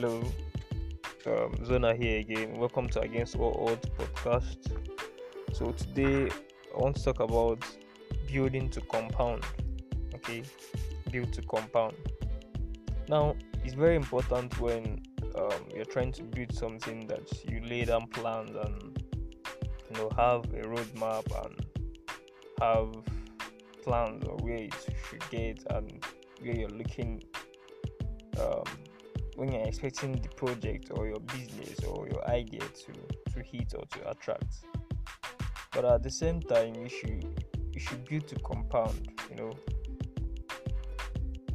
[0.00, 0.24] Hello,
[1.26, 2.56] um, Zona here again.
[2.56, 4.72] Welcome to Against All Odds podcast.
[5.52, 6.30] So today
[6.74, 7.62] I want to talk about
[8.32, 9.44] building to compound.
[10.14, 10.42] Okay,
[11.10, 11.96] build to compound.
[13.10, 15.02] Now it's very important when
[15.34, 19.04] um, you're trying to build something that you lay down plans and
[19.90, 21.66] you know have a roadmap and
[22.62, 22.88] have
[23.84, 24.74] plans or where it
[25.10, 26.02] should get and
[26.40, 27.22] where you're looking
[28.40, 28.64] um,
[29.40, 32.92] when you're expecting the project or your business or your idea to
[33.32, 34.58] to hit or to attract.
[35.72, 37.24] But at the same time you should
[37.72, 39.52] you should build to compound you know.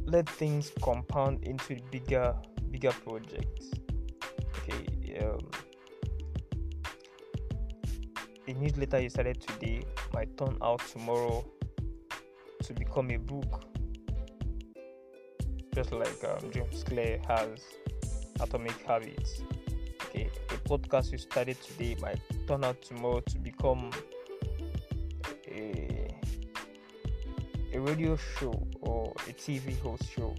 [0.04, 2.34] Let things compound into bigger
[2.72, 3.70] bigger projects.
[4.58, 5.48] Okay um,
[8.48, 11.44] a newsletter you started today might turn out tomorrow
[12.64, 13.75] to become a book
[15.76, 17.60] just like um, James Clear has
[18.40, 19.42] Atomic Habits.
[20.06, 23.90] Okay, a podcast you started today might turn out tomorrow to become
[25.46, 26.08] a,
[27.74, 30.34] a radio show or a TV host show.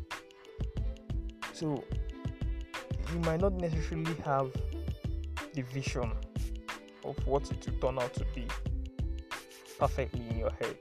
[1.54, 1.84] So
[3.14, 4.52] you might not necessarily have
[5.54, 6.14] the vision
[7.06, 8.48] of what it will turn out to be
[9.78, 10.78] perfectly in your head,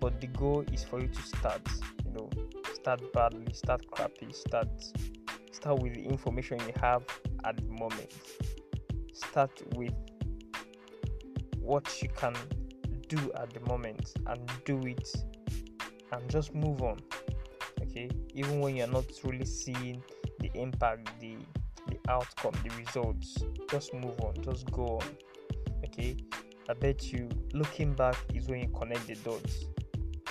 [0.00, 1.60] but the goal is for you to start.
[2.06, 2.30] You know,
[2.84, 4.68] start badly, start crappy, start
[5.52, 7.02] start with the information you have
[7.44, 8.12] at the moment.
[9.14, 9.94] Start with
[11.60, 12.34] what you can
[13.08, 15.08] do at the moment and do it
[16.12, 17.00] and just move on.
[17.80, 20.02] Okay, even when you're not really seeing
[20.40, 21.38] the impact, the
[21.88, 25.08] the outcome, the results, just move on, just go on.
[25.86, 26.18] Okay,
[26.68, 29.64] I bet you looking back is when you connect the dots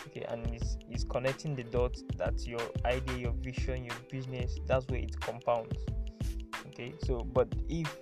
[0.08, 4.88] okay and it's, it's connecting the dots that your idea your vision your business that's
[4.88, 5.78] where it compounds.
[6.68, 7.96] Okay so but if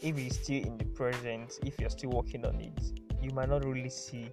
[0.00, 3.64] if you're still in the present if you're still working on it you might not
[3.64, 4.28] really see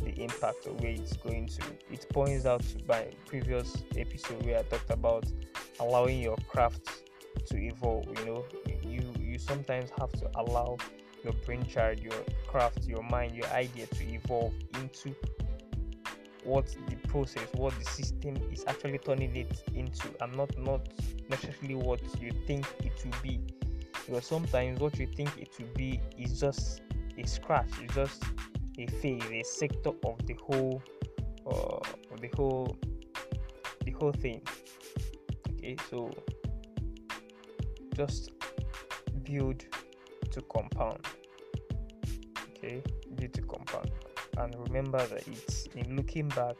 [0.00, 1.62] the impact of where it's going to.
[1.90, 5.24] It points out by previous episode where i talked about
[5.78, 6.88] allowing your craft
[7.46, 8.44] to evolve you know?
[8.82, 10.76] You you sometimes have to allow
[11.22, 15.14] your brain brainchild your craft your mind your idea to evolve into
[16.44, 20.88] what the process, what the system is actually turning it into, and not not
[21.28, 23.40] necessarily what you think it will be.
[24.06, 26.82] Because sometimes what you think it will be is just
[27.18, 28.22] a scratch, it's just
[28.78, 30.82] a phase, a sector of the whole,
[31.46, 32.76] uh, of the whole,
[33.84, 34.40] the whole thing.
[35.50, 36.10] Okay, so
[37.94, 38.30] just
[39.24, 39.64] build
[40.30, 41.04] to compound.
[42.56, 42.82] Okay,
[43.16, 43.90] build to compound
[44.38, 46.56] and remember that it's in looking back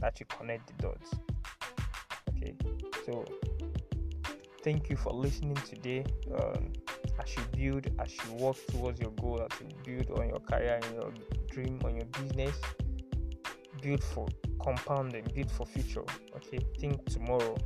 [0.00, 1.14] that you connect the dots.
[2.30, 2.54] Okay,
[3.06, 3.24] so
[4.62, 6.04] thank you for listening today.
[6.34, 6.72] Um,
[7.20, 10.80] as you build, as you work towards your goal, as you build on your career
[10.82, 11.12] and your
[11.50, 12.56] dream, on your business,
[13.82, 14.28] build for
[14.62, 16.04] compounding, build for future.
[16.36, 17.56] Okay, think tomorrow,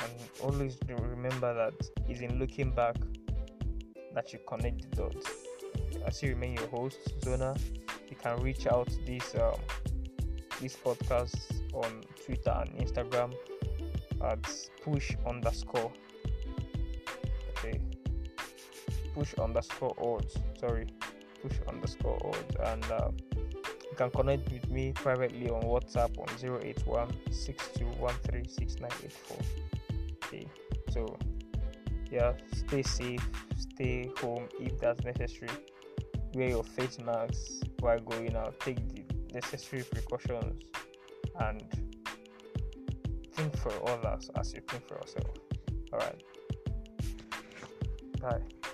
[0.00, 0.12] and
[0.42, 1.74] always remember that
[2.08, 2.96] it's in looking back
[4.14, 5.26] that you connect the dots.
[6.06, 7.54] As you remain your host, Zona
[8.08, 9.60] you can reach out this um,
[10.60, 11.36] this podcast
[11.74, 13.34] on Twitter and Instagram
[14.22, 15.92] at push underscore
[17.50, 17.80] okay?
[19.14, 20.86] Push underscore odds sorry.
[21.42, 26.28] Push underscore odds and uh, you can connect with me privately on WhatsApp on
[26.62, 27.08] 081
[30.24, 30.46] okay?
[30.90, 31.16] So
[32.10, 35.50] yeah stay safe stay home if that's necessary
[36.36, 40.62] wear your face masks while going out, take the necessary precautions,
[41.40, 41.62] and
[43.32, 45.30] think for others as you think for yourself.
[45.92, 46.22] Alright.
[48.20, 48.65] Bye.